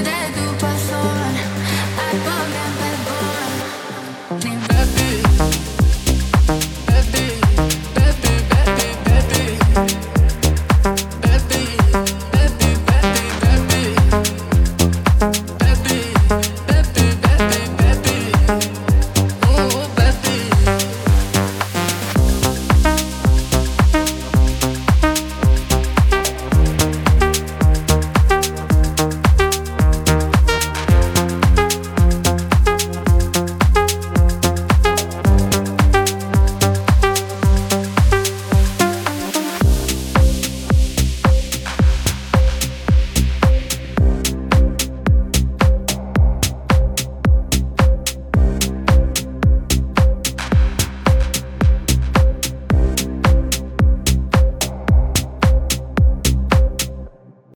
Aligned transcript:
that. 0.00 0.41